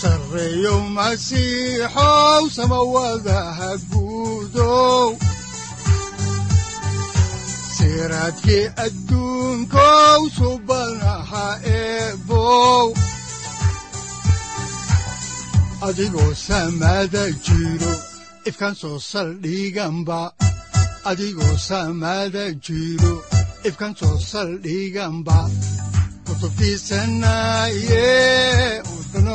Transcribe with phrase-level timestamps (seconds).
[0.00, 5.08] sareyow masiixow samawadaha guudow
[7.76, 11.46] siraadkii adduunkow subanaha
[22.66, 23.14] jiro
[23.68, 25.38] ifkan soo saldhiganba
[26.26, 28.06] kutubtiisanaye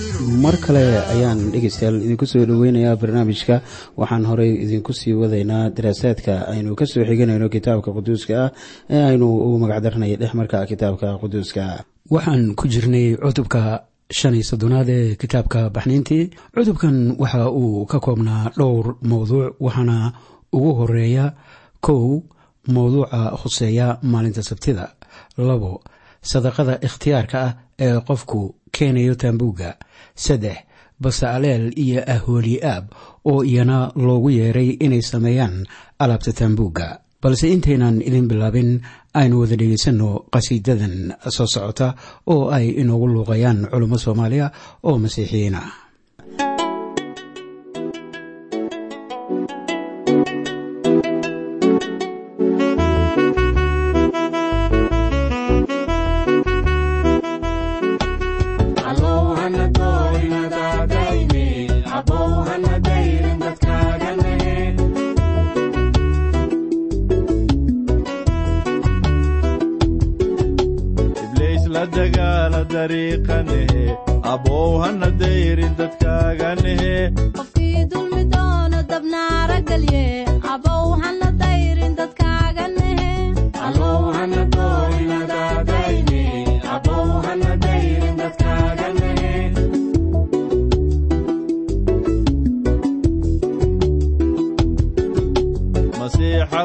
[0.00, 3.56] mar kale ayaan dhegeystayaal idinku soo dhoweynayaa barnaamijka.
[3.96, 8.50] Waxaan horey idinku sii wadaynaa daraasaadka aynu ka soo xiganayno kitaabka quduuska ah
[8.90, 11.84] ee aynu ugu magacdaranay dhexmarka kitaabka quduuska.
[12.10, 18.52] Waxaan ku jirnay cutubka shan iyo soddonaad ee kitaabka baxniintii cutubkan waxa uu ka koobnaa
[18.58, 20.12] dhowr mowduuc waxaana
[20.52, 21.32] ugu horreeya
[21.80, 22.20] kow
[22.68, 24.92] mowduuca hoseeya maalinta sabtida.
[25.38, 25.80] Labo
[26.22, 29.76] sadaqada ikhtiyaarka ah ee qofku keenayo taambuugga.
[30.14, 30.56] Saddex
[31.00, 32.84] basaaleel iyo ahwali aab
[33.24, 35.66] oo iyana loogu yeeray inay sameeyaan
[35.98, 37.00] alaabta taambuugga.
[37.22, 38.80] Balse intaynan idin bilaabin
[39.14, 41.94] aynu wada dhegaysanno qhasiidadan soo socota
[42.26, 44.50] oo ay inoogu luuqayaan culummo soomaaliya
[44.82, 45.68] oo masiixiyiin ah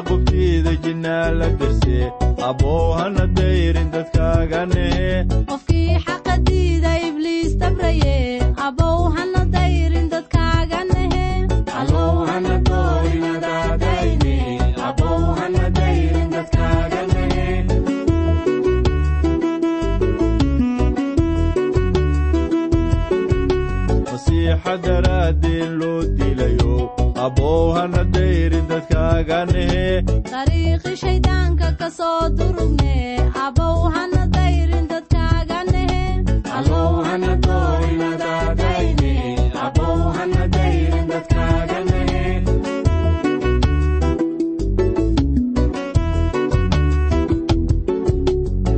[0.08, 1.98] qubtiida jinnaa la derse
[2.48, 4.60] abow hana dayrin dadkaaga
[29.50, 32.94] dariiqi shayddaanka ka soo durugne
[33.46, 36.02] abow hana dayrin dadkaaga nehe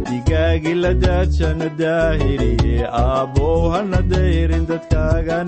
[0.09, 5.39] digaagi la daadshana daahiriye abow hana dayrin dadkaaga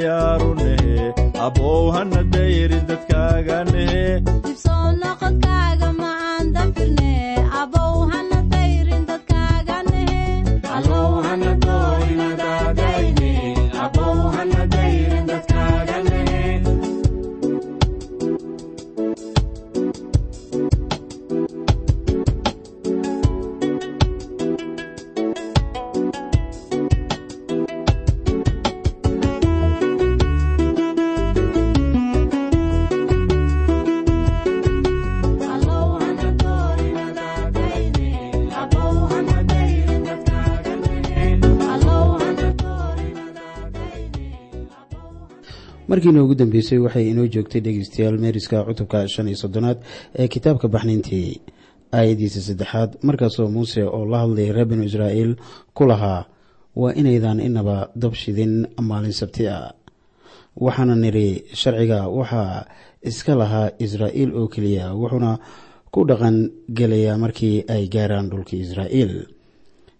[0.00, 1.12] degaysaan diyaaru nehe
[1.46, 3.58] abow hana dayrin dadkaaga
[46.06, 49.78] markii inoogu dambeysay waxay inoo joogtay dhegeystayaal meeriska cutubka shan iyo soddonaad
[50.18, 51.40] ee kitaabka baxniintii
[51.92, 52.90] aayaddiisa saddexaad.
[53.02, 55.36] Markaasoo muuse oo la hadlayay reer binu israa'iil
[55.74, 56.26] ku lahaa
[56.76, 59.72] waa inaydan inaba dab shidin maalin sabti ah.
[60.56, 62.66] Waxaana nidhi sharciga waxaa
[63.02, 65.38] iska lahaa israa'iil oo keliya wuxuuna
[65.90, 69.26] ku dhaqan gelayaa markii ay gaaraan dhulka israa'iil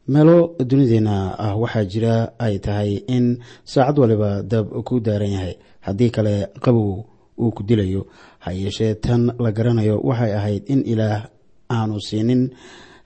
[0.09, 5.55] meelo dunideenna ah waxaa jira ay tahay in saacad waliba dab ku daaran yahay.
[5.87, 7.05] Haddii kale qabow
[7.39, 8.07] uu ku dilayo.
[8.45, 11.27] Ha yeeshee tan la garanayo waxay ahayd in ilaah
[11.71, 12.51] aanu siinin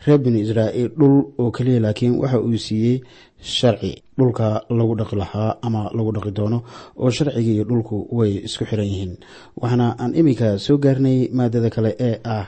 [0.07, 3.01] reer binu israa'iil dhul oo keliya laakiin waxa uu siiyey
[3.41, 3.93] sharci.
[4.19, 6.59] Dhulka lagu dhaqi lahaa ama lagu dhaqi doono
[6.97, 9.13] oo sharciga iyo dhulku way isku xiran yihiin.
[9.61, 12.47] Waxaana aan iminka soo gaarnay maadada kale ee ah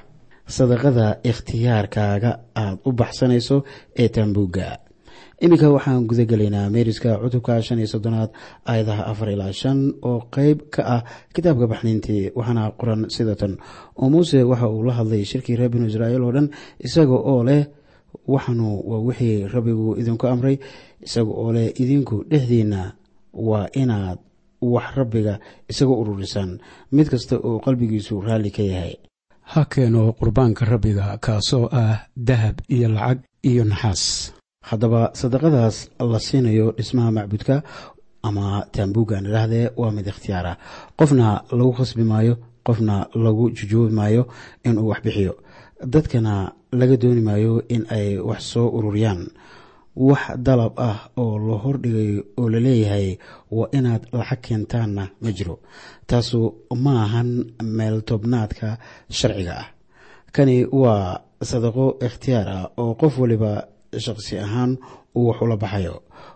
[0.57, 2.31] sadaqada ikhtiyaarkaaga
[2.63, 3.57] aada u baxsanayso
[4.03, 4.69] ee taambuugga.
[5.45, 8.31] Iminka waxaan guda gelaynaa meeriska cutubka shan iyo soddonaad
[8.71, 9.79] aayadaha afar ilaa shan
[10.11, 11.03] oo qeyb ka ah
[11.35, 13.53] kitaabka baxniintii waxaana qoran sidatan
[14.01, 16.47] oo muuse waxa uu la hadlay shirkii reer binu israa'iil oo dhan
[16.87, 17.63] isaga oo leh
[18.35, 20.57] waxanu waa wixii rabbigu idinku amray
[21.07, 22.81] isaga oo leh idinku dhexdiinna
[23.49, 24.19] waa inaad
[24.75, 25.35] wax rabbiga
[25.73, 26.51] isaga ururisaan
[26.97, 28.95] mid kasta oo qalbigiisu raalli ka yahay
[29.43, 34.33] ha keeno qurbaanka rabbiga kaasoo ah dahab iyo lacag iyo naxaas.
[34.69, 37.63] Haddaba sadaqadaas la siinayo dhismaha macbudka
[38.23, 40.57] ama taambuuggan idhaahdee waa mid ikhtiyaara
[40.99, 42.35] qofna lagu khasbi maayo
[42.67, 44.23] qofna lagu jujuubi maayo
[44.65, 45.35] inuu wax bixiyo.
[45.93, 49.27] Dadkana laga dooni maayo in ay wax soo ururiyaan
[49.97, 53.19] wax dalab ah oo la hordhigay oo la leeyahay
[53.51, 55.57] waa inaad lacag keentaanna ma jiro.
[56.09, 56.41] Taasu
[56.85, 57.31] ma ahan
[57.77, 58.79] meel tobnaadka
[59.19, 59.69] sharciga ah.
[60.33, 63.69] Kani waa sadaqo ikhtiyaar ah oo qof waliba
[64.05, 64.79] shaqsi ahaan
[65.17, 65.95] uu wax ula baxayo.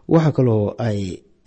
[0.08, 1.00] Waxaa kaloo ay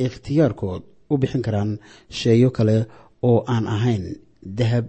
[0.05, 1.71] ikhtiyaarkood u bixin karaan
[2.09, 2.77] sheeyo kale
[3.21, 4.05] oo aan ahayn
[4.41, 4.85] dahab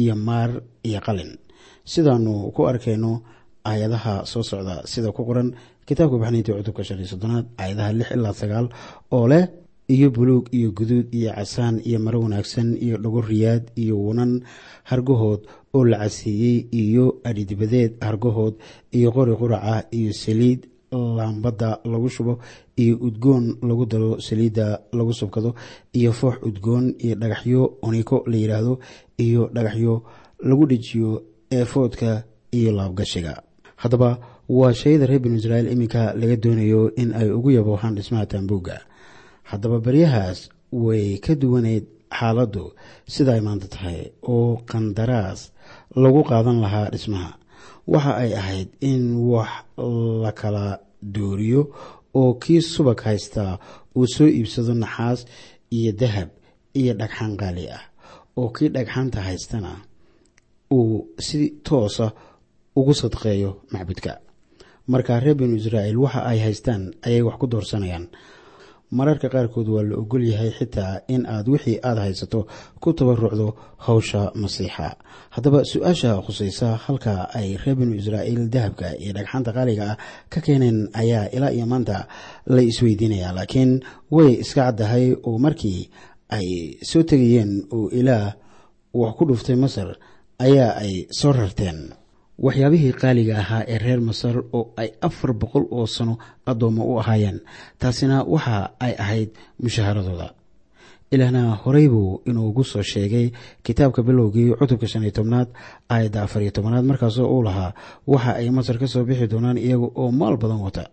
[0.00, 0.50] iyo maar
[0.88, 1.36] iyo qalin.
[1.84, 3.22] Sidaanu ku arkayno
[3.64, 5.52] aayadaha soo socda sida ku qoran
[5.86, 8.66] kitaabka baxniintii cutubka shan iyo soddonaad aayadaha lix ilaa sagaal
[9.16, 9.44] oo leh
[9.94, 14.32] iyo buluug iyo guduud iyo casaan iyo maro wanaagsan iyo dhago riyaad iyo wanan
[14.90, 15.40] hargahood
[15.74, 18.54] oo la caseeyey iyo adhidibadeed hargahood
[18.96, 20.60] iyo qori quraca iyo saliid
[20.92, 22.34] laambadda lagu shubo
[22.82, 25.50] iyo udgoon lagu daro saliidda lagu subkado
[25.98, 28.74] iyo foox udgoon iyo dhagaxyo oniko la yidhaahdo
[29.24, 29.94] iyo dhagaxyo
[30.48, 31.10] lagu dhejiyo
[31.50, 33.42] eefoodka iyo laabgashiga.
[33.76, 34.18] Haddaba
[34.58, 38.76] waa shayada reer binu israa'iil iminka laga doonayo in ay ugu yaboohaan dhismaha taambuugga
[39.50, 40.38] haddaba baryahaas
[40.84, 41.84] way ka duwaneyd
[42.18, 42.64] xaaladdu
[43.14, 43.98] sida ay maanta tahay
[44.32, 45.40] oo qandaraas
[46.02, 47.30] lagu qaadan lahaa dhismaha
[47.92, 49.02] waxa ay ahayd in
[49.32, 49.50] wax
[50.24, 50.66] la kala
[51.16, 51.62] dooriyo
[52.20, 53.52] oo kii subag haystaa
[53.98, 55.20] uu soo iibsado naxaas
[55.76, 56.28] iyo dahab
[56.80, 57.82] iyo dhagxaan qaali ah
[58.40, 59.72] oo kii dhagxaanta haystana
[60.76, 60.96] uu
[61.26, 62.06] si toosa
[62.78, 64.12] ugu sadqeeyo macbudka
[64.88, 68.06] marka reer binu israa'iil waxa ay haystaan ayay wax ku doorsanayaan.
[68.92, 72.44] Mararka qaarkood waa la ogol yahay xitaa in aad wixii aad haysato
[72.80, 73.56] ku tabarucdo
[73.88, 74.96] howsha masiixa.
[75.32, 79.96] Haddaba su'aasha khusaysa halka ay reer binu israa'iil dahabka iyo dhagxaanta qaaliga ah
[80.28, 82.04] ka keeneen ayaa ilaa iyo maanta
[82.46, 83.80] la isweydiinaya laakiin
[84.10, 85.88] way iska caddahay oo markii
[86.36, 88.36] ay soo tegayeen oo ilaah
[88.92, 89.96] wax ku dhuftay masar
[90.38, 91.96] ayaa ay soo rarteen
[92.46, 96.14] waxyaabihii qaaliga ahaa ee reer masar oo ay afar boqol oo sano
[96.50, 97.38] addoommo u ahaayeen.
[97.80, 98.56] Taasina waxa
[98.86, 99.30] ay ahayd
[99.62, 100.28] mushaaharadooda.
[101.14, 103.26] Ilaahna horey buu inuugu soo sheegay
[103.66, 105.48] kitaabka bilowgii cutubka shan iyo tobnaad
[105.92, 107.74] aayadda afar iyo tobnaad markaasoo uu lahaa
[108.12, 110.84] waxa ay masar ka soo bixi doonaan iyaga oo maal badan wata.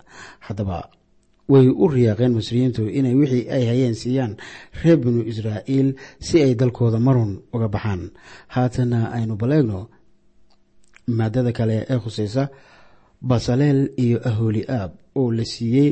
[0.46, 0.78] Haddaba
[1.50, 4.34] way u riyaaqeen masriyiintu inay wixii ay hayeen siiyaan
[4.84, 5.90] reer binu israa'iil
[6.28, 8.02] si ay dalkooda marun uga baxaan.
[8.54, 9.80] Haatana aynu baleegno
[11.18, 12.44] maadada kale ee khusaysa
[13.30, 15.92] basaleel iyo ahooli aab oo la siiyey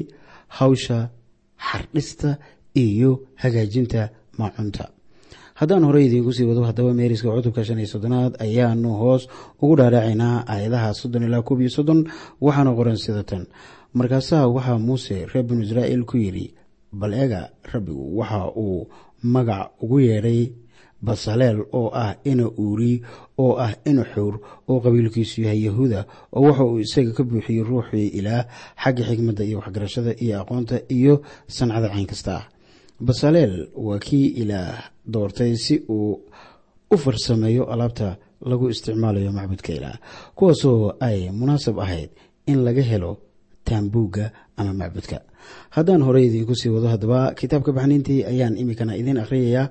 [0.57, 1.09] hawsha
[1.67, 2.29] xardhista
[2.85, 4.01] iyo hagaajinta
[4.39, 4.83] maacunta
[5.59, 9.23] haddaan horey idiinku sii wado haddaba meeriska cutubka shan iyo soddonaad ayaanu hoos
[9.61, 11.99] ugu dhaadhacaynaa aayadaha soddon ilaa koob iyo soddon
[12.45, 13.43] waxaana qoran sida tan.
[13.97, 16.45] Markaasaa waxaa muuse reer binu israa'iil ku yidhi
[16.99, 17.41] bal ega
[17.73, 18.87] rabbigu waxa uu
[19.33, 20.41] magac ugu yeedhay
[21.01, 23.01] basaleel oo ah ina uuri
[23.37, 28.07] oo ah ina xuur oo qabiilkiisu yahay yahuuda oo waxa uu isaga ka buuxiyey ruuxii
[28.19, 28.45] ilaah
[28.83, 32.33] xagga xikmadda iyo waxgarashada iyo aqoonta iyo sancada cayn kasta.
[32.37, 32.45] Ah
[32.99, 36.21] basaleel waa kii ilaah doortay si uu
[36.91, 39.97] u farsameeyo alaabta lagu isticmaalayo macbudka ilaah
[40.35, 42.09] kuwaasoo ay munaasab ahayd
[42.47, 43.17] in laga helo
[43.63, 45.21] taambuugga ama macbudka.
[45.69, 49.69] Haddaan horey idiinku sii wado haddaba kitaabka baxniintii ayaan iminkana idiin akhriyayaa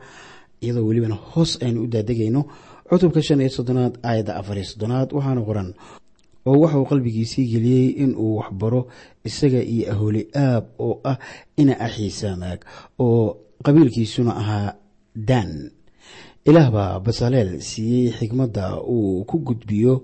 [0.67, 2.41] iyadoo welibana hoos aynu u daadegayno
[2.89, 5.69] cutubka shan iyo soddonaad aayadda afar iyo soddonaad waxaana qoran
[6.49, 8.81] oo waxauu qalbigiisii geliyey inuu waxbaro
[9.29, 11.17] isaga iyo ahooli aab oo ah
[11.61, 12.61] ina axiisaamaag
[13.07, 13.21] oo
[13.67, 14.69] qabiilkiisuna ahaa
[15.29, 15.53] daan
[16.49, 19.95] ilaah baa basaleel siiyey xikmadda uu ku gudbiyo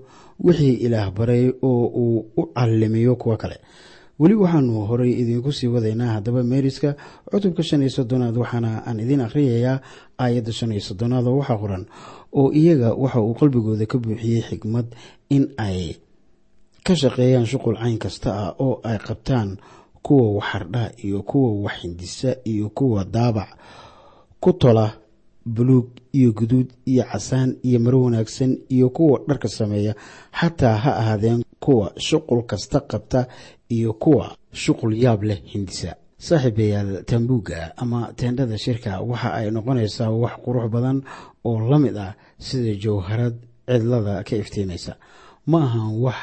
[0.44, 3.56] wixii ilaah baray oo uu u callimiyo kuwo kale
[4.20, 6.90] weli waxaanu horay idiinku sii wadaynaa haddaba meeriska
[7.30, 9.80] cutubka shan iyo soddonaad waxaana aan idiin akhriyayaa
[10.22, 11.84] aayadda shan iyo soddonaad oo waxaa qoran
[12.40, 14.86] oo iyaga waxa uu qalbigooda ka buuxiyey xikmad
[15.36, 15.96] in ay
[16.86, 19.50] ka shaqeeyaan shuqul cayn kasta ah oo ay qabtaan
[20.06, 23.48] kuwa waxardha iyo kuwa waxhindisa iyo kuwa daabac
[24.42, 24.86] ku tola
[25.54, 29.94] buluug iyo guduud iyo casaan iyo maro wanaagsan iyo kuwa dharka sameeya
[30.40, 33.26] xataa ha ahaadeen kuwa shuqul kasta qabta
[33.76, 34.26] iyo kuwa
[34.62, 35.90] shuqul yaab leh hindisa
[36.26, 40.98] saaxiibayaal tambuugga ama teendhada shirka waxa ay noqonaysaa wax qurux badan
[41.48, 42.12] oo la mid ah
[42.46, 43.34] sida jawharad
[43.66, 44.92] cidlada ka iftiimaysa.
[45.50, 46.18] Ma ahan wax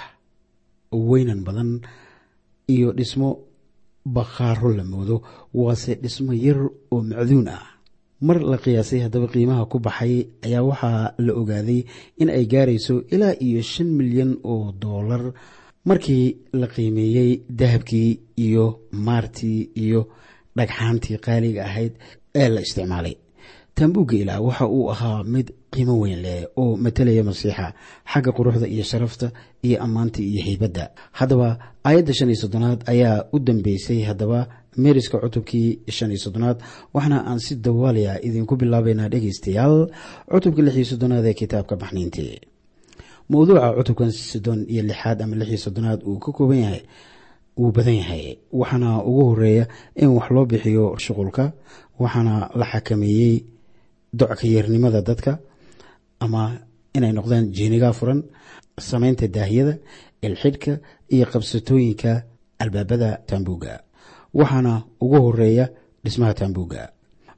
[1.09, 1.81] weynan badan
[2.73, 3.29] iyo dhismo
[4.15, 5.17] bakhaaro la moodo
[5.53, 6.59] waase dhismo yar
[6.93, 7.63] oo macduun ah.
[8.21, 11.81] Mar la qiyaasay haddaba qiimaha ku baxay ayaa waxaa la ogaaday
[12.21, 15.23] in ay gaarayso ilaa iyo shan milyan oo doolar
[15.89, 16.25] markii
[16.61, 18.09] la qiimeeyey dahabkii
[18.45, 18.65] iyo
[19.07, 20.01] maartii iyo
[20.57, 21.93] dhagxaantii qaaliga ahayd
[22.41, 23.15] ee la isticmaalay.
[23.75, 27.65] Taambuugga ilaah waxa uu ahaa mid qiimo weyn leh oo matalaya masiixa
[28.11, 29.27] xagga quruxda iyo sharafta
[29.67, 30.83] iyo ammaanta iyo haybadda
[31.19, 31.47] haddaba
[31.87, 34.39] aayadda shan iyo soddonaad ayaa u dambeysay haddaba
[34.83, 36.57] meeriska cutubkii shan iyo soddonaad
[36.93, 39.77] waxaana aan si dawaaliya idinku bilaabaynaa dhegaystayaal
[40.31, 42.33] cutubka lix iyo soddonaad ee kitaabka baxniintii
[43.31, 46.81] mowduuca cutubkan soddon iyo lixaad ama lix iyo soddonaad uu ka kooban yahay
[47.59, 48.23] wuu badan yahay.
[48.59, 49.65] Waxaana ugu horreeya
[50.01, 51.45] in wax loo bixiyo shuqulka
[51.99, 53.35] waxaana la xakameeyey
[54.19, 55.31] docka yeernimada dadka
[56.19, 56.41] ama
[56.95, 58.19] inay noqdaan jiinigaa furan
[58.89, 59.73] samaynta daahyada
[60.25, 60.73] ilxidhka
[61.13, 62.11] iyo qabsatooyinka
[62.63, 63.73] albaabada taambuugga
[64.39, 65.65] waxaana ugu horreeya
[66.03, 66.81] dhismaha taambuugga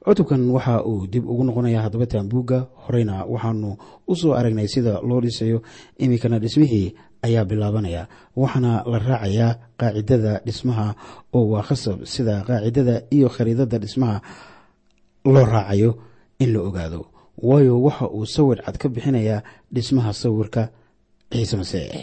[0.04, 3.70] cutubkan waxa uu dib ugu noqonaya haddaba taambuugga horeyna waxaanu
[4.10, 5.58] u soo aragnay sida loo dhisayo
[6.04, 6.94] iminkana dhismihii
[7.26, 8.02] ayaa bilaabanaya
[8.36, 10.86] waxaana la raacayaa qaacidada dhismaha
[11.36, 14.16] oo waa khasab sida qaacidada iyo khariidada dhismaha
[15.24, 15.90] loo raacayo
[16.42, 17.00] in la ogaado.
[17.38, 19.42] Waayo waxa uu sawir cad ka bixinayaa
[19.74, 20.62] dhismaha sawirka
[21.30, 21.94] ciise masiix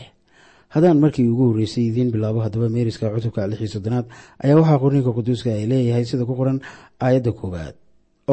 [0.74, 4.06] haddaan markii ugu horreysay idiin bilaabo haddaba meeriska cutubka lix soddonaad
[4.44, 6.58] ayaa waxaa qorninka quduuska ay leeyahay sida ku qoran
[7.01, 7.75] aayadda koowaad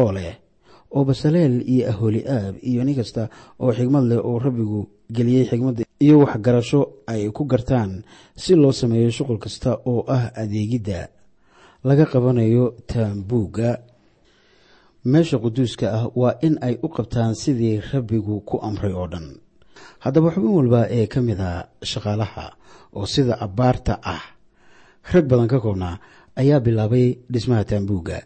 [0.01, 0.35] oo leh
[0.97, 3.23] oo basaleel iyo ahooli aab iyo nin kasta
[3.63, 4.81] oo xigmad leh oo rabbigu
[5.17, 6.81] geliyey xigmadda iyo waxgarasho
[7.13, 7.91] ay ku gartaan
[8.43, 11.01] si loo sameeyo shuqul kasta oo ah adeegidda
[11.87, 13.71] laga qabanayo taambuugga.
[15.13, 19.27] Meesha quduuska ah waa in ay u qabtaan sidii rabbigu ku amray oo dhan.
[20.03, 22.47] Haddaba xubin walba ee ka mid a shaqaalaha
[22.99, 24.23] oo sida abbaarta ah
[25.13, 26.01] rag badan ka koobnaa
[26.41, 28.19] ayaa bilaabay dhismaha taambuugga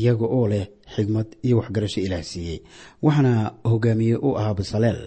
[0.00, 2.58] iyaga oo leh xigmad iyo waxgarasho ilaah siiyey
[3.06, 3.32] waxaana
[3.70, 5.00] hogaamiye u ahaa basaleel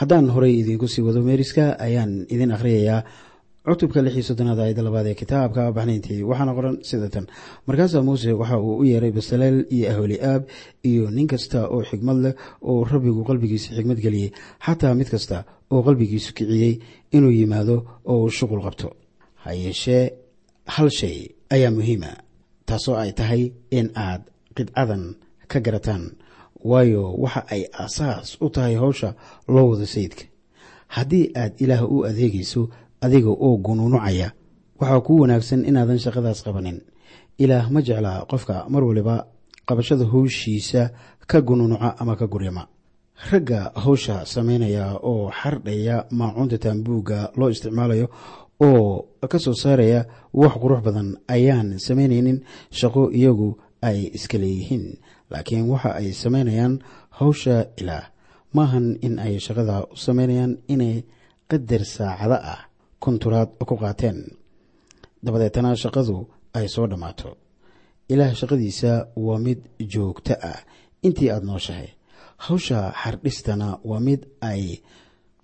[0.00, 3.00] haddaan horey idiinku sii wado meeriska ayaan idin akhriyayaa
[3.68, 6.22] cutubka lix iyo soddonaad aayadda labaad ee kitaabka baxnayntii.
[6.30, 7.24] Waxaana qoran sida tan
[7.68, 10.42] markaasaa muuse waxa uu u yeeray basaleel iyo aholi aab
[10.90, 12.34] iyo nin kasta oo xigmad leh
[12.70, 14.30] oo rabbigu qalbigiisa xigmad geliyey
[14.66, 15.36] xataa mid kasta
[15.74, 16.72] oo qalbigiisu kiciyey
[17.16, 17.76] inuu yimaado
[18.10, 18.88] oo uu shuqul qabto.
[19.44, 20.04] Ha yeeshee
[20.74, 21.16] hal shay
[21.54, 22.10] ayaa muhiima
[22.68, 23.42] taasoo ay tahay
[23.78, 24.22] in aad
[24.56, 25.04] qidcadan
[25.50, 26.04] ka garataan.
[26.70, 29.10] Waayo waxa ay asaas u tahay howsha
[29.54, 30.24] loo wado sayidka
[30.94, 32.62] haddii aad ilaah u adeegayso
[33.04, 34.28] adiga oo gunuunucaya
[34.80, 36.78] waxaa kuu wanaagsan inaadan shaqadaas qabanin.
[37.42, 39.16] Ilaah ma jeclaa qofka mar waliba
[39.68, 40.82] qabashada howshiisa
[41.30, 42.64] ka gunuunuca ama ka guryama.
[43.30, 48.06] Ragga howsha samaynaya oo xardhaya maacuunta taambuugga loo isticmaalayo
[48.60, 50.00] oo ka soo saaraya
[50.40, 52.38] wax qurux badan ayaan samaynaynin
[52.78, 53.48] shaqo iyagu
[53.88, 54.86] ay iska leeyihiin.
[55.30, 56.74] Laakiin waxa ay samaynayaan
[57.20, 58.06] howsha ilaah.
[58.56, 61.04] Maahan in ay shaqada u samaynayaan inay
[61.50, 62.60] qadar saacado ah
[63.04, 64.18] konturaad ku qaateen.
[65.24, 66.16] Dabadeetana shaqadu
[66.58, 67.30] ay soo dhammaato.
[68.12, 69.60] Ilaah shaqadiisa waa mid
[69.92, 70.60] joogto ah.
[71.06, 71.88] Intii aada nooshahay
[72.46, 74.62] hawsha xardhistana waa mid ay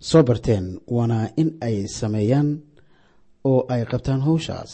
[0.09, 0.67] soo barteen
[0.97, 2.49] waana in ay sameeyaan
[3.45, 4.71] oo ay qabtaan hawshaas.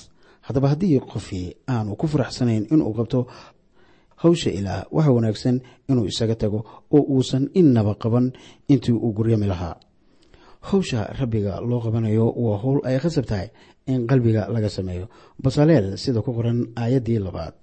[0.46, 3.26] Haddaba haddii qofii aanu ku faraxsanayn inuu qabto
[4.22, 5.56] hawsha ilaah waxa wanaagsan
[5.90, 6.60] inuu isaga tago
[6.96, 8.26] oo uusan innaba qaban
[8.72, 9.76] intii uu guryami lahaa.
[10.72, 13.48] Howsha rabbiga loo qabanayo waa howl ay khasab tahay
[13.86, 15.08] in qalbiga laga sameeyo.
[15.42, 17.54] Basaleel sida ku qoran aayaddii labaad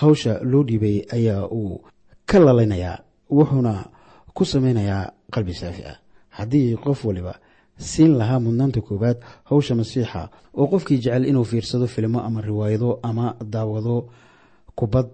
[0.00, 1.82] hawsha loo dhiibay ayaa uu
[2.26, 3.90] ka lalinayaa wuxuuna
[4.34, 5.98] ku sameynayaa qalbi saafi ah.
[6.30, 7.34] Haddii qof waliba
[7.78, 13.34] siin lahaa mudnaanta koowaad hawsha masiixa oo qofkii jecel inuu fiirsado filmo ama riwaayado ama
[13.52, 14.08] daawado
[14.74, 15.06] kubad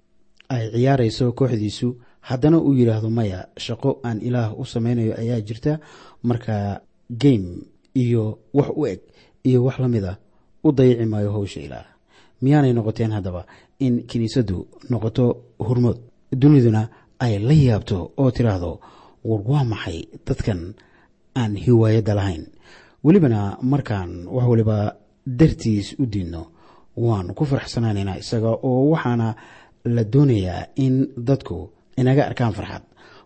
[0.49, 1.89] ay ciyaarayso kooxdiisu
[2.21, 5.79] haddana uu yidhaahdo maya shaqo aan ilaah u sameynayo ayaa jirta
[6.23, 7.49] marka game
[7.95, 9.01] iyo wax u eg
[9.45, 10.17] iyo wax la mid a
[10.65, 11.87] u dayici maayo howsha ilaah.
[12.43, 13.47] Miyaanay noqoteen haddaba
[13.79, 15.25] in kiniisaddu noqoto
[15.59, 15.99] hurmood
[16.33, 16.89] duniduna
[17.19, 18.81] ay la yaabto oo tiraahdo
[19.25, 20.75] war waa maxay dadkan
[21.37, 22.45] aan hiwaayadda lahayn.
[23.05, 24.79] Welibana markaan wax waliba
[25.27, 26.43] dartiis u diidno
[26.97, 29.35] waan ku faraxsanaanaynaa isaga oo waxaana
[29.85, 32.83] la doonayaa in dadku inaga arkaan farxad.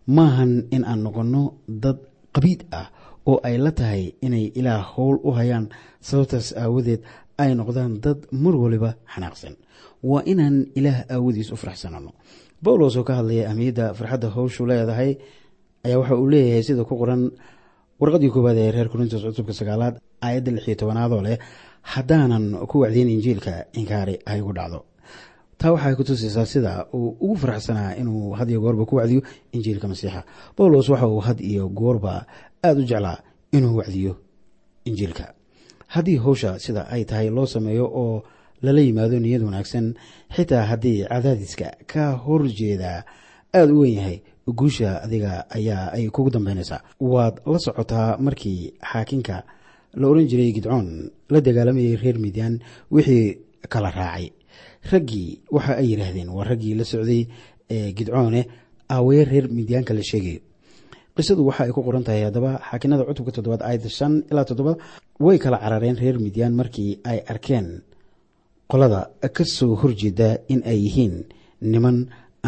[0.07, 1.99] Maahan in aan noqonno dad
[2.35, 2.87] qabiid ah
[3.27, 5.69] oo ay la tahay inay ilaah howl u hayaan
[6.01, 7.03] sababtaas aawadeed
[7.43, 9.55] ay noqdaan dad mar waliba xanaaqsan.
[10.05, 12.11] Waa inaan ilaah aawadiis u faraxsanano
[12.65, 15.11] bawlos oo ka hadlaya ahmiyadda farxadda howshu leedahay
[15.87, 17.23] ayaa waxa uu leeyahay sida ku qoran
[18.01, 19.95] warqadii koowaad ee reer korintos cutubka sagaalaad
[20.27, 21.39] aayadda lix iyo tobanaadoo leh
[21.93, 24.81] haddaanan ku wacdiin injiilka inkaari igu dhacdo.
[25.59, 29.23] Taa waxay ku tusaysaa sida uu ugu faraxsanaa inuu had iyo goorba ku wacdiyo
[29.53, 30.25] injiilka masiixa.
[30.57, 32.27] Bawlos waxa uu had iyo goorba
[32.65, 33.19] aada u jeclaa
[33.53, 34.17] inuu wacdiyo
[34.85, 35.35] injiilka.
[35.87, 38.23] Haddii howsha sida ay tahay loo sameeyo oo
[38.63, 39.95] lala yimaado niyad wanaagsan
[40.37, 43.05] xitaa haddii cadaadiska ka horjeedaa
[43.55, 49.45] aada u wen yahay guusha adiga ayaa ay kugu dambeynaysaa waad la socotaa markii xaakinka
[50.01, 52.59] la oran jiray gidcoon la dagaalamayay reer midyaan
[52.91, 53.39] wixii
[53.73, 54.27] kala raacay.
[54.93, 57.23] Raggii waxa ay yidhaahdeen waa raggii la socday
[57.71, 58.41] ee gidcoone
[58.91, 60.41] aawaye reer midyaanka la sheegayo
[61.17, 64.73] qisadu waxa ay ku qoran tahay haddaba xaakinada cutubka toddobaad aayadda shan ilaa toddoba
[65.27, 67.67] way kala carareen reer midyaan markii ay arkeen
[68.71, 69.01] qolada
[69.37, 71.15] ka soo horjeeda in ay yihiin
[71.73, 71.97] niman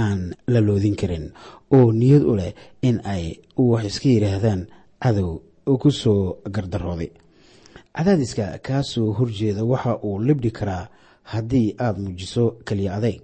[0.04, 0.20] aan
[0.52, 1.32] la loodin karin
[1.72, 3.24] oo niyad u leh in ay
[3.56, 4.66] wax iska yidhaahdaan
[5.02, 5.40] cadow
[5.82, 7.10] ku soo gardarooday
[7.96, 10.88] cadaadiska kaa soo horjeeda waxa uu libdhi karaa
[11.32, 13.20] haddii aada muujiso keliya adeyg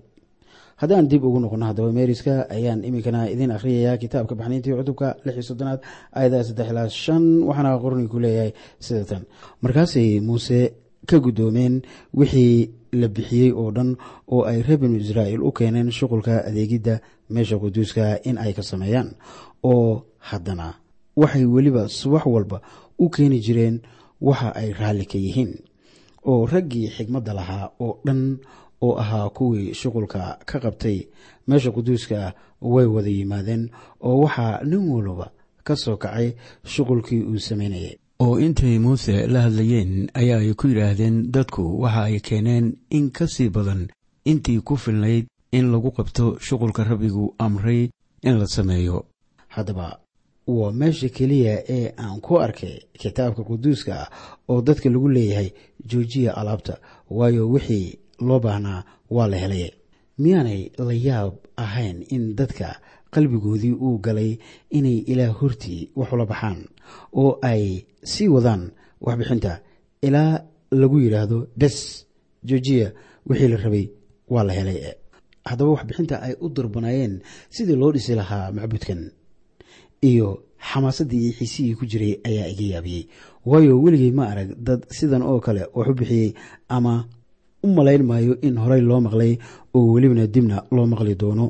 [0.76, 5.42] haddaan dib ugu noqono haddaba meeriska ayaan iminkana idiin akhriyayaa kitaabka baxniintii cutubka lix iyo
[5.42, 5.80] soddonaad
[6.16, 9.22] aayadaha saddex ilaa shan waxaana qornigu leeyahay sida tan.
[9.62, 10.58] Markaasay muuse
[11.08, 11.82] ka guddoomeen
[12.14, 13.96] wixii la bixiyey oo dhan
[14.28, 19.08] oo ay reer binu israa'iil u keeneen shuqulka adeegidda meesha quduuska in ay ka sameeyaan
[19.62, 20.74] oo haddana
[21.16, 22.58] waxay weliba subax walba
[22.98, 23.80] u keeni jireen
[24.20, 25.52] waxa ay raalli ka yihiin
[26.30, 28.38] oo raggii xigmadda lahaa oo dhan
[28.82, 30.98] oo ahaa kuwii shuqulka ka qabtay
[31.48, 35.26] meesha quduuska way wada yimaadeen oo waxaa nin walba
[35.66, 36.28] ka soo kacay
[36.72, 42.20] shuqulkii uu samaynayay oo intay muuse la hadlayeen ayaa ay ku yidhaahdeen dadku waxa ay
[42.28, 43.82] keeneen in ka sii badan
[44.30, 45.24] intii ku filnayd
[45.58, 47.82] in lagu qabto shuqulka rabbigu amray
[48.28, 48.98] in la sameeyo.
[49.54, 49.86] Haddaba
[50.46, 54.08] waa meesha keliya ee aan ku arkay kitaabka quduuska ah
[54.48, 55.50] oo dadka lagu leeyahay
[55.90, 56.74] joojiya alaabta
[57.10, 59.70] waayo wixii loo baahnaa waa la helay.
[60.18, 62.80] Miyaanay la yaab ahayn in dadka
[63.10, 64.38] qalbigoodii uu galay
[64.70, 66.58] inay ilaah hortii wax ula baxaan
[67.20, 67.62] oo ay
[68.12, 68.62] sii wadaan
[69.06, 69.52] waxbixinta
[70.06, 70.32] ilaa
[70.80, 72.06] lagu yidhaahdo bes
[72.48, 72.92] joojiya
[73.28, 73.84] wixii la rabay
[74.32, 74.78] waa la helay.
[75.48, 77.14] Haddaba waxbixinta ay u durbanaayeen
[77.54, 79.00] sidii loo dhisi lahaa macbudkan
[80.10, 80.28] iyo
[80.68, 83.04] xamaasaddii iyo xiisihii ku jiray ayaa iga yaabiyey.
[83.46, 86.34] Waayo weligay ma arag dad sidan oo kale wax u bixiyey
[86.68, 86.94] ama
[87.62, 89.32] u malayn maayo in horey loo maqlay
[89.74, 91.46] oo welibana dibna loo maqli doono.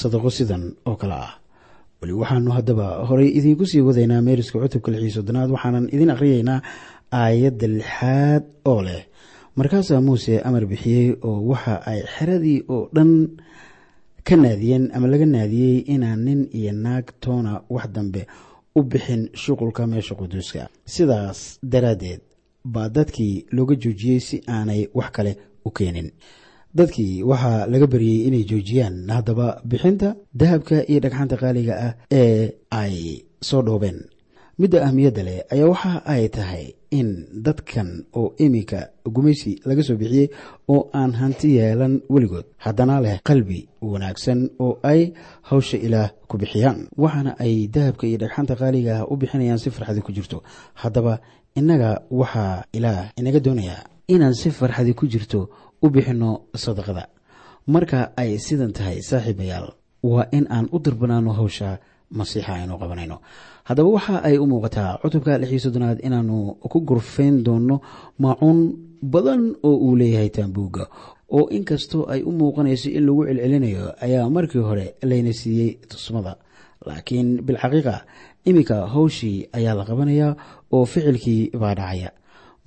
[0.00, 1.37] Sadaqo sidan oo kale ah
[2.00, 6.60] weli waxaanu haddaba horey idiinku sii wadaynaa meeriska cutubka lix iyo soddonaad waxaanan idin akhriyaynaa
[7.12, 9.02] aayadda lixaad oo leh.
[9.56, 13.10] Markaasaa muuse amar bixiyey oo waxa ay xeradii oo dhan
[14.26, 18.26] ka naadiyeen ama laga naadiyey inaan nin iyo naag toona wax dambe
[18.78, 20.68] u bixin shuqulka meesha quduuska.
[20.94, 22.20] Sidaas daraaddeed
[22.64, 25.32] baa dadkii looga joojiyey si aanay wax kale
[25.64, 26.10] u keenin
[26.74, 33.24] dadkii waxaa laga baryey inay joojiyaan haddaba bixinta dahabka iyo dhagxanta qaaliga ah ee ay
[33.40, 33.98] soo dhoobeen.
[34.58, 37.08] Midda ahmiyadda leh ayaa waxa ay tahay in
[37.46, 40.28] dadkan oo iminka gumaysi laga soo bixiyey
[40.68, 45.12] oo aan hanti yeelan weligood haddana leh qalbi wanaagsan oo ay
[45.48, 46.88] hawsha ilaah ku bixiyaan.
[46.96, 50.42] Waxaana ay dahabka iyo dhagxanta qaaliga ah u bixinayaan si farxadi ku jirto.
[50.74, 51.20] Haddaba
[51.58, 55.40] innaga waxaa ilaah inaga doonayaa inaan si farxadi ku jirto
[55.84, 56.30] u bixinno
[56.64, 57.04] sadaqada.
[57.74, 59.66] Marka ay sidan tahay saaxiibayaal
[60.02, 61.78] waa in aan u darbanaano hawsha
[62.18, 63.16] masiixa aynu qabanayno.
[63.68, 66.36] Haddaba waxa ay u muuqataa cutubka lixii soddonaad inaanu
[66.72, 67.76] ku gurfayn doono
[68.22, 68.58] maacuun
[69.12, 70.84] badan oo uu leeyahay taambuugga
[71.36, 76.32] oo inkastoo ay u muuqanayso in lagu celcelinayo ayaa markii hore layna siiyey tusmada.
[76.86, 77.94] Laakiin bilxaqiiqa
[78.48, 80.32] iminka hawshii ayaa la qabanayaa
[80.72, 82.10] oo ficilkii baa dhacaya.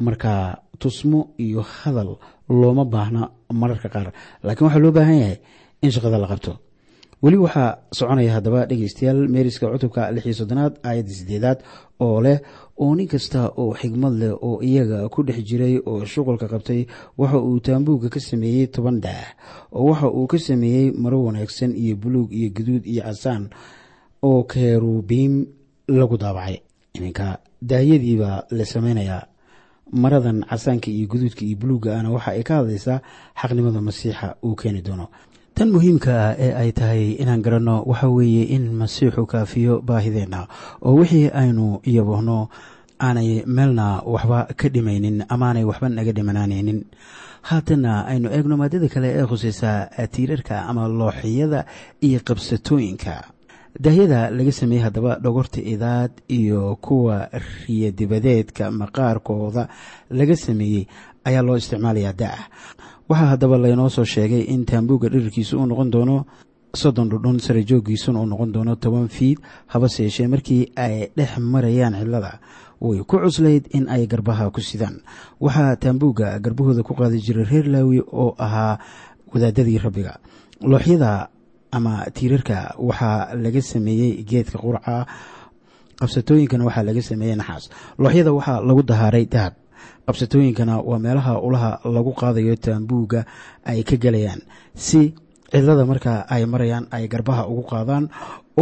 [0.05, 2.11] Marka tusmo iyo hadal
[2.59, 3.21] looma baahna
[3.61, 4.07] mararka qaar.
[4.45, 5.37] Laakiin waxaa loo baahan yahay
[5.83, 6.53] in shaqada la qabto.
[7.23, 11.59] Weli waxaa soconaya haddaba dhegeystayaal meeriska cutubka lixii soddonaad aayadda sideedaad
[12.05, 12.37] oo leh
[12.83, 16.81] oo nin kasta oo xigmad leh oo iyaga ku dhex jiray oo shuqulka qabtay
[17.21, 19.27] waxa uu taambuugga ka sameeyey toban daah
[19.77, 23.43] oo waxa uu ka sameeyey maro wanaagsan iyo buluug iyo guduud iyo casaan
[24.27, 25.33] oo kerubiim
[25.87, 26.57] lagu daabacay.
[26.97, 29.23] Iminka daahyadiibaa la samaynayaa
[29.91, 32.97] maradan casaanka iyo guduudka iyo buluugga ahna waxa ay ka hadlaysaa
[33.41, 35.07] xaqnimada masiixa uu keeni doono.
[35.55, 40.47] Tan muhiimka ah ee ay tahay inaan garanno waxa weeye in masiixu kaafiyo baahideenna
[40.87, 42.37] oo wixii aynu yabohno
[43.01, 46.79] aanay meelna waxba ka dhimaynin amaanay waxba naga dhimanaanaynin
[47.49, 49.69] haatanna aynu eegno maadada kale ee khuseysa
[50.13, 51.65] tiirarka ama looxiyada
[52.07, 53.13] iyo qabsatooyinka
[53.79, 57.29] daahyada laga sameeyey haddaba dhogorta idaad iyo kuwa
[57.67, 59.67] riyadibadeedka maqaarkooda
[60.11, 60.85] laga sameeyey
[61.25, 62.39] ayaa loo isticmaalayaa daah
[63.09, 66.25] waxaa haddaba laynoo soo sheegay in taambuugga dhirirkiisu uu noqon doono
[66.75, 71.93] soddon dhudhun sare jooggiisuna uu noqon doono toban fiid habase yeeshee markii ay dhex marayaan
[71.99, 72.39] cidlada
[72.81, 75.01] way ku cuslayd in ay garbaha ku sidaan.
[75.39, 78.79] Waxaa taambuugga garbahooda ku qaadi jiray reer laawi oo ahaa
[79.33, 80.17] wadaadadii rabbiga.
[80.61, 81.29] Looxyada
[81.71, 82.57] ama tiirarka
[82.87, 84.95] waxaa laga sameeyey geedka qurca
[85.99, 87.63] qabsatooyinkana waxaa laga sameeyey naxaas.
[88.01, 89.53] Looxyada waxaa lagu dahaaray dahab
[90.07, 93.21] qabsatooyinkana waa meelaha ulaha lagu qaadayo taambuugga
[93.69, 94.41] ay ka gelayaan
[94.85, 95.01] si
[95.51, 98.05] cidlada markaa ay marayaan ay garbaha ugu qaadaan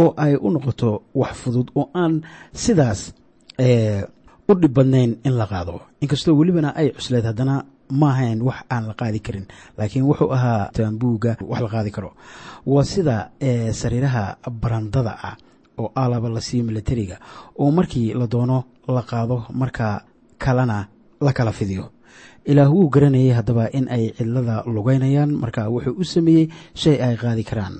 [0.00, 2.12] oo ay u noqoto wax fudud oo aan
[2.62, 3.00] sidaas
[4.50, 5.80] u dhib badnayn in la qaado.
[6.02, 9.46] Inkastoo welibana ay cusleed haddana maahayn wax aan la qaadi karin.
[9.78, 12.10] Laakiin wuxuu ahaa taambuugga wax la qaadi karo.
[12.66, 13.30] Waa sida
[13.72, 15.36] sariiraha barandada ah
[15.78, 17.16] oo alaba la siiyo milatariga
[17.58, 20.04] oo markii la doono la qaado marka
[20.38, 20.88] kalena
[21.20, 21.90] la kala fidiyo.
[22.44, 27.44] Ilaah wuu garanayay haddaba in ay cidlada lugeynayaan marka wuxuu u sameeyey shay ay qaadi
[27.44, 27.76] karaan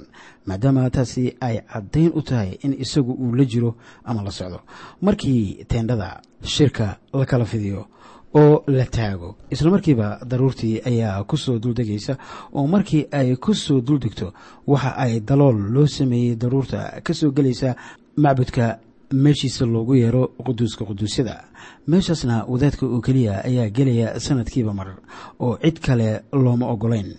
[0.46, 4.60] maadaama taasi ay caddayn u tahay in isagu uu la jiro ama la socdo.
[5.02, 7.86] Markii teendhada shirka la kala fidiyo
[8.34, 9.36] oo la taago.
[9.50, 12.16] Isla markiiba daruurtii ayaa ku soo duldegaysa
[12.54, 14.32] oo markii ay ku soo duldegto
[14.66, 17.74] waxa ay dalool loo sameeyey daruurta ka soo gelaysa
[18.16, 18.78] macbudka
[19.12, 21.44] meeshiisa loogu yeero quduuska quduusyada.
[21.88, 24.96] Meeshaasna wadaadka oo keliya ayaa gelaya sanadkiiba mar
[25.40, 27.16] oo cid kale looma ogolayn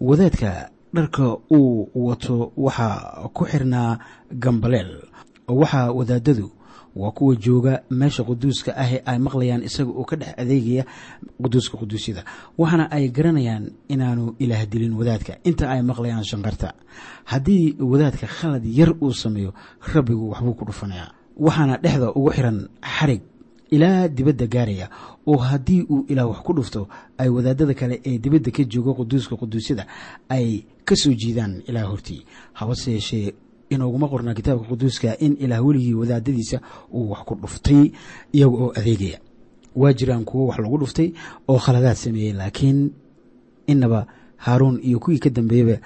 [0.00, 3.98] wadaadka dharka uu wato waxaa ku xirnaa
[4.32, 5.00] gambaleel.
[5.48, 6.50] Oo waxaa wadaadadu
[6.96, 10.84] waa kuwa jooga meesha quduuska ah ay maqlayaan isaga oo ka dhex adeegaya
[11.42, 12.24] quduuska quduusyada.
[12.58, 15.38] Waxaana ay garanayaan inaanu ilaah dilin wadaadka.
[15.44, 16.74] Inta ay maqlayaan shanqarta.
[17.24, 19.54] Haddii wadaadka khalad yar uu sameeyo
[19.94, 21.10] rabbigu waxbuu ku dhufanayaa.
[21.36, 23.22] Waxaana dhexda ugu xiran xarig
[23.70, 24.90] ilaa dibadda gaaraya
[25.26, 29.36] oo haddii uu ilaah wax ku dhufto ay wadaadada kale ee dibadda ka jooga quduuska
[29.36, 29.86] quduusyada
[30.28, 32.20] ay ka soo jiidaan ilaah hortii.
[32.52, 33.32] Habase yeeshee
[33.74, 36.58] inooguma qornaa kitaabka quduuska in ilaah weligii wadaadadiisa
[36.96, 37.82] uu wax ku dhuftay
[38.36, 39.18] iyaga oo adeegaya.
[39.80, 41.08] Waa jiraan kuwo wax lagu dhuftay
[41.48, 42.78] oo khaladaad sameeyey laakiin
[43.66, 44.06] inaba
[44.36, 45.76] haaruun iyo kuwii ka dambeeyaba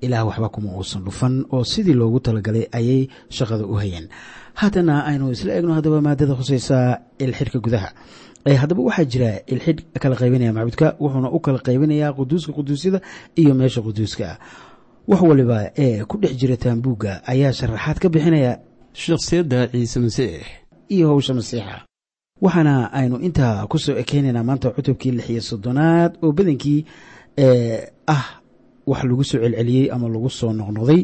[0.00, 4.08] ilaah waxba kuma uusan dhufan oo sidii loogu talagalay ayay shaqada u hayeen.
[4.54, 7.90] Haatana aynu isla eegno haddaba maadada khuseysa ilxidhka gudaha.
[8.60, 13.00] Haddaba waxaa jira ilxidh kala qaybinaya macbudka wuxuuna u kala qaybinayaa quduuska quduusyada
[13.36, 14.38] iyo meesha quduuska ah
[15.10, 18.52] wax waliba ee ku dhex jira taambuugga ayaa sharaxaad ka bixinaya
[18.92, 20.42] shakhsiyadda ciise masiix.
[20.94, 21.84] iyo howsha masiixa.
[22.44, 26.80] Waxaana aynu intaa ku soo ekeynaynaa maanta cutubkii lix iyo soddonaad oo badankii
[28.06, 28.24] ah
[28.86, 31.02] wax lagu soo celceliyey ama lagu soo noqnoqday.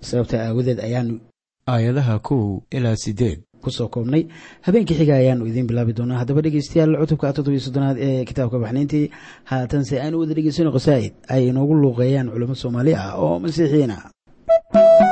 [0.00, 1.20] Sababta aawadeed ayaanu
[1.68, 4.22] aayadaha kow ilaa siddeed ku soo koobnay.
[4.66, 6.18] Habeenkii xiga ayaanu idiin bilaabi doonaa.
[6.22, 9.04] Haddaba dhegeystayaal cutubka toddobiyo soddonaad ee kitaabka baxnayntii
[9.50, 13.96] haatanse aynu wada dhegeysano qasaa'id ay inoogu luuqeeyaan culamo soomaali ah oo masiixiyiina
[14.72, 15.05] Sarreeyo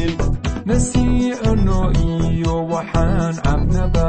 [0.00, 0.16] sin
[0.66, 4.08] nasiicuno iyo waxaan cabnaba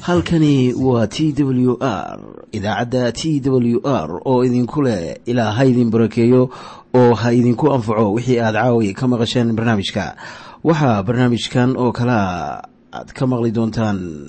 [0.00, 2.18] halkani waa t w r
[2.52, 6.50] idaacadda t w r oo idinku leh ilaa ha idin barakeeyo
[6.94, 10.16] oo ha idinku anfaco wixii aad caawi ka maqasheen barnaamijka.
[10.64, 14.28] Waxaa barnaamijkan oo kalea aad ka maqli doontaan